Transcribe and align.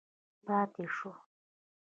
پاتې 0.45 0.85
شو. 0.95 1.11